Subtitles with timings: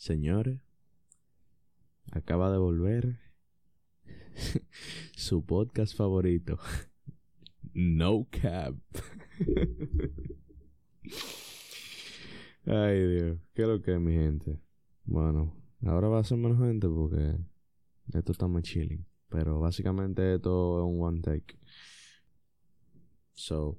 [0.00, 0.58] Señores,
[2.10, 3.20] acaba de volver
[5.14, 6.58] su podcast favorito.
[7.74, 8.76] No Cap.
[12.64, 13.38] Ay, Dios.
[13.52, 14.58] ¿Qué lo que es, mi gente?
[15.04, 17.36] Bueno, ahora va a ser menos gente porque
[18.14, 19.04] esto está muy chilling.
[19.28, 21.58] Pero básicamente esto es un one take.
[23.34, 23.78] So,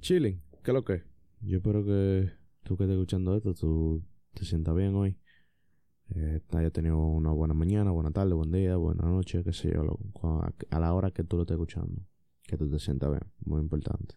[0.00, 0.42] chilling.
[0.64, 1.04] ¿Qué lo que es?
[1.42, 2.28] Yo espero que
[2.64, 5.16] tú que estés escuchando esto, tú te sientas bien hoy.
[6.14, 9.98] Eh, haya tenido una buena mañana, buena tarde, buen día, buena noche, qué sé yo,
[10.70, 12.02] a la hora que tú lo estés escuchando.
[12.44, 14.14] Que tú te sientas bien, muy importante.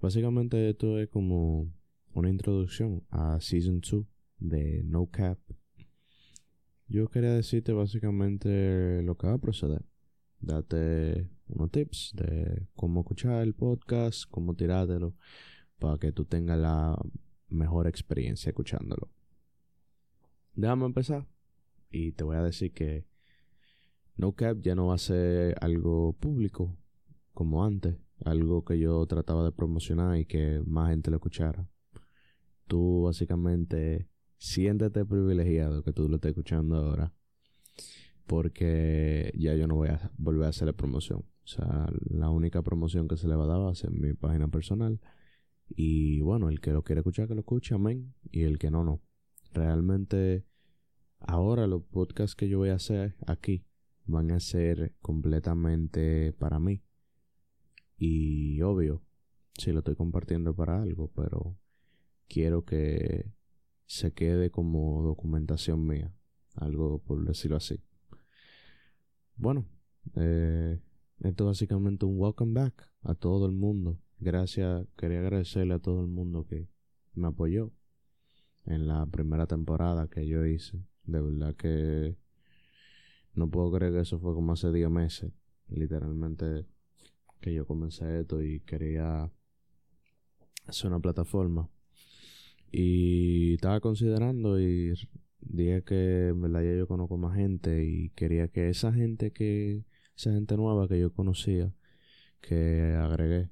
[0.00, 1.72] Básicamente esto es como
[2.12, 4.04] una introducción a Season 2
[4.38, 5.38] de No Cap.
[6.86, 9.84] Yo quería decirte básicamente lo que va a proceder.
[10.40, 15.16] Date unos tips de cómo escuchar el podcast, cómo tirártelo,
[15.78, 16.96] para que tú tengas la
[17.48, 19.10] mejor experiencia escuchándolo.
[20.56, 21.26] Déjame empezar.
[21.90, 23.06] Y te voy a decir que
[24.16, 26.76] No Cap ya no va a ser algo público
[27.34, 27.96] como antes.
[28.24, 31.68] Algo que yo trataba de promocionar y que más gente lo escuchara.
[32.66, 37.12] Tú básicamente siéntete privilegiado que tú lo estés escuchando ahora.
[38.26, 41.20] Porque ya yo no voy a volver a hacerle promoción.
[41.44, 44.14] O sea, la única promoción que se le va a dar va a ser mi
[44.14, 45.00] página personal.
[45.68, 48.14] Y bueno, el que lo quiere escuchar, que lo escuche, amén.
[48.32, 49.02] Y el que no, no.
[49.56, 50.44] Realmente,
[51.18, 53.64] ahora los podcasts que yo voy a hacer aquí
[54.04, 56.82] van a ser completamente para mí.
[57.96, 59.02] Y obvio,
[59.54, 61.56] si lo estoy compartiendo para algo, pero
[62.28, 63.32] quiero que
[63.86, 66.14] se quede como documentación mía.
[66.56, 67.82] Algo por decirlo así.
[69.36, 69.66] Bueno,
[70.16, 70.82] eh,
[71.20, 73.98] esto es básicamente un welcome back a todo el mundo.
[74.18, 76.68] Gracias, quería agradecerle a todo el mundo que
[77.14, 77.72] me apoyó
[78.66, 80.78] en la primera temporada que yo hice.
[81.04, 82.16] De verdad que
[83.34, 85.32] no puedo creer que eso fue como hace 10 meses.
[85.68, 86.66] Literalmente
[87.40, 89.30] que yo comencé esto y quería
[90.66, 91.68] hacer una plataforma.
[92.72, 94.94] Y estaba considerando y
[95.40, 99.84] dije que en verdad ya yo conozco más gente y quería que esa gente que,
[100.16, 101.72] esa gente nueva que yo conocía,
[102.40, 103.50] que agregué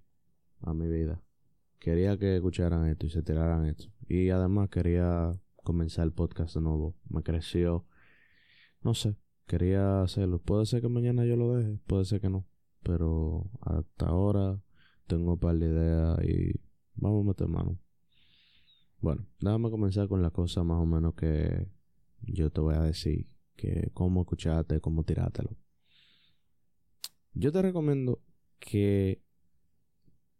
[1.85, 3.93] quería que escucharan esto y se tiraran esto.
[4.09, 6.97] Y además quería comenzar el podcast de nuevo.
[7.11, 7.87] Me creció,
[8.81, 10.39] no sé, quería hacerlo.
[10.41, 12.47] Puede ser que mañana yo lo deje, puede ser que no.
[12.83, 14.63] Pero hasta ahora
[15.07, 16.59] tengo un par de ideas y
[16.95, 17.79] vamos a meter mano.
[19.01, 21.69] Bueno, déjame comenzar con la cosa más o menos que
[22.23, 23.29] yo te voy a decir.
[23.57, 25.55] Que cómo escucharte, cómo tirártelo.
[27.35, 28.23] Yo te recomiendo
[28.59, 29.24] que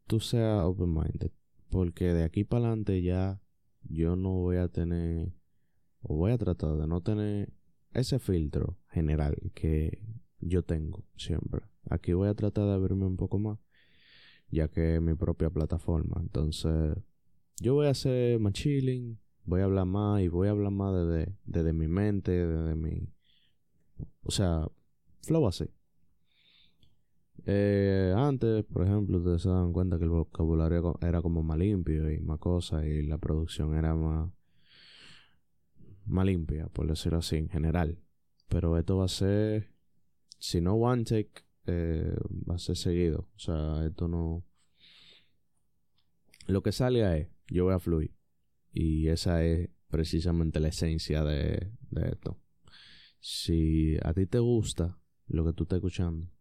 [0.07, 1.31] tú seas open-minded.
[1.71, 3.41] Porque de aquí para adelante ya
[3.83, 5.33] yo no voy a tener,
[6.03, 7.53] o voy a tratar de no tener
[7.93, 10.03] ese filtro general que
[10.41, 11.63] yo tengo siempre.
[11.91, 13.59] Aquí voy a tratar de abrirme un poco más,
[14.51, 16.21] ya que es mi propia plataforma.
[16.21, 16.97] Entonces,
[17.61, 20.95] yo voy a hacer más chilling, voy a hablar más y voy a hablar más
[20.95, 23.09] desde, desde mi mente, desde mi...
[24.23, 24.69] O sea,
[25.23, 25.67] flow así.
[27.47, 32.11] Eh, antes, por ejemplo, ustedes se dan cuenta que el vocabulario era como más limpio
[32.11, 34.31] y más cosas y la producción era más,
[36.07, 37.99] más limpia, por decirlo así, en general.
[38.49, 39.75] Pero esto va a ser,
[40.39, 42.17] si no one take, eh,
[42.49, 43.29] va a ser seguido.
[43.37, 44.45] O sea, esto no...
[46.47, 48.15] Lo que sale es, yo voy a fluir.
[48.73, 52.39] Y esa es precisamente la esencia de, de esto.
[53.21, 56.34] Si a ti te gusta lo que tú estás escuchando,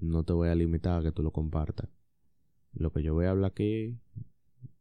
[0.00, 1.88] no te voy a limitar a que tú lo compartas.
[2.72, 3.98] Lo que yo voy a hablar aquí,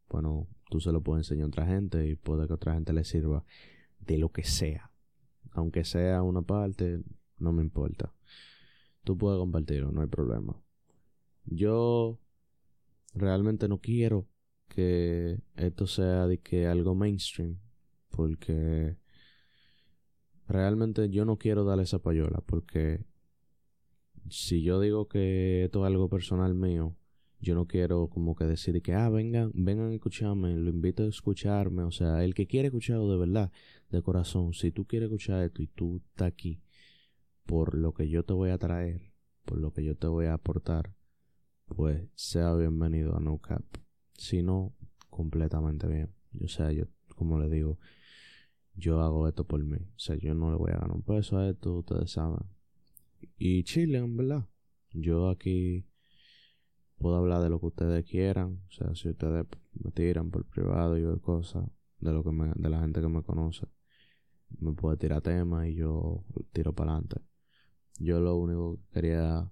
[0.09, 3.03] bueno, tú se lo puedes enseñar a otra gente y puede que otra gente le
[3.03, 3.45] sirva
[3.99, 4.91] de lo que sea.
[5.51, 7.03] Aunque sea una parte,
[7.37, 8.13] no me importa.
[9.03, 10.55] Tú puedes compartirlo, no hay problema.
[11.45, 12.19] Yo
[13.13, 14.27] realmente no quiero
[14.69, 17.59] que esto sea de que algo mainstream,
[18.09, 18.97] porque
[20.47, 23.05] realmente yo no quiero darle esa payola, porque
[24.29, 26.95] si yo digo que esto es algo personal mío,
[27.39, 31.07] yo no quiero como que decir que, ah, vengan, vengan a escucharme, lo invito a
[31.07, 33.51] escucharme, o sea, el que quiere escucharlo de verdad,
[33.89, 36.61] de corazón, si tú quieres escuchar esto y tú estás aquí
[37.45, 39.13] por lo que yo te voy a traer,
[39.45, 40.95] por lo que yo te voy a aportar,
[41.65, 43.63] pues sea bienvenido a No Cap.
[44.17, 44.73] Si no,
[45.09, 46.13] completamente bien.
[46.41, 46.85] O sea, yo,
[47.15, 47.79] como le digo,
[48.75, 49.77] yo hago esto por mí.
[49.77, 52.39] O sea, yo no le voy a ganar un peso a esto, ustedes saben.
[53.37, 54.47] Y chile, en verdad.
[54.91, 55.85] Yo aquí
[56.97, 58.61] puedo hablar de lo que ustedes quieran.
[58.67, 61.65] O sea, si ustedes me tiran por privado y cosas
[61.99, 63.67] de lo que de la gente que me conoce.
[64.59, 67.21] me puede tirar temas y yo tiro para adelante.
[67.99, 69.51] Yo lo único que quería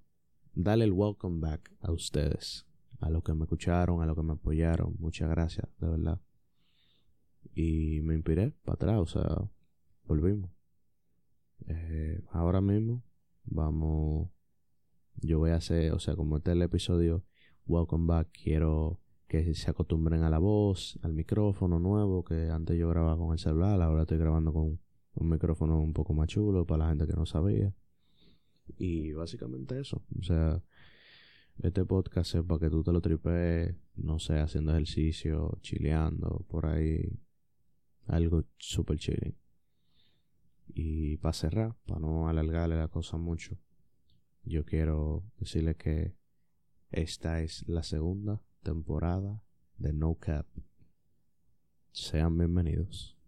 [0.54, 2.66] darle el welcome back a ustedes,
[3.00, 4.96] a los que me escucharon, a los que me apoyaron.
[5.00, 6.20] Muchas gracias, de verdad.
[7.54, 9.50] Y me inspiré para atrás, o sea,
[10.06, 10.52] volvimos.
[11.68, 13.04] Eh, ahora mismo
[13.44, 14.30] vamos,
[15.16, 17.24] yo voy a hacer, o sea, como este es el episodio
[17.66, 22.90] Welcome Back, quiero que se acostumbren a la voz, al micrófono nuevo, que antes yo
[22.90, 24.80] grababa con el celular, ahora estoy grabando con
[25.14, 27.74] un micrófono un poco más chulo para la gente que no sabía.
[28.78, 30.62] Y básicamente eso, o sea,
[31.60, 36.66] este podcast es para que tú te lo tripees, no sé, haciendo ejercicio, chileando, por
[36.66, 37.20] ahí,
[38.08, 39.36] algo super chile.
[40.74, 43.58] Y para cerrar, para no alargarle la cosa mucho,
[44.44, 46.16] yo quiero decirle que
[46.92, 49.44] esta es la segunda temporada
[49.78, 50.48] de No Cap.
[51.92, 53.21] Sean bienvenidos.